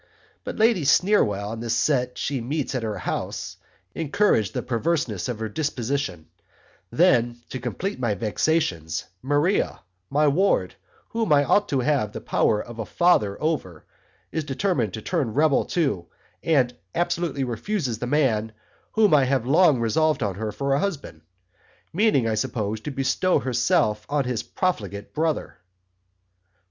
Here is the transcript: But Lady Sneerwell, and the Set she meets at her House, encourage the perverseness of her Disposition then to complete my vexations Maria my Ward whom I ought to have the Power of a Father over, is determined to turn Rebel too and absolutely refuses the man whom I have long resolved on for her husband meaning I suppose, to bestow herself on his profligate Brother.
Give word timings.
But 0.43 0.57
Lady 0.57 0.83
Sneerwell, 0.83 1.51
and 1.53 1.61
the 1.61 1.69
Set 1.69 2.17
she 2.17 2.41
meets 2.41 2.73
at 2.73 2.81
her 2.81 2.97
House, 2.97 3.57
encourage 3.93 4.51
the 4.51 4.63
perverseness 4.63 5.29
of 5.29 5.37
her 5.37 5.47
Disposition 5.47 6.25
then 6.89 7.43
to 7.49 7.59
complete 7.59 7.99
my 7.99 8.15
vexations 8.15 9.05
Maria 9.21 9.81
my 10.09 10.27
Ward 10.27 10.73
whom 11.09 11.31
I 11.31 11.43
ought 11.43 11.69
to 11.69 11.81
have 11.81 12.13
the 12.13 12.19
Power 12.19 12.59
of 12.59 12.79
a 12.79 12.85
Father 12.87 13.39
over, 13.39 13.85
is 14.31 14.43
determined 14.43 14.91
to 14.95 15.03
turn 15.03 15.35
Rebel 15.35 15.65
too 15.65 16.07
and 16.41 16.75
absolutely 16.95 17.43
refuses 17.43 17.99
the 17.99 18.07
man 18.07 18.53
whom 18.93 19.13
I 19.13 19.25
have 19.25 19.45
long 19.45 19.79
resolved 19.79 20.23
on 20.23 20.33
for 20.51 20.71
her 20.71 20.77
husband 20.79 21.21
meaning 21.93 22.27
I 22.27 22.33
suppose, 22.33 22.79
to 22.81 22.89
bestow 22.89 23.37
herself 23.37 24.07
on 24.09 24.23
his 24.23 24.41
profligate 24.41 25.13
Brother. 25.13 25.59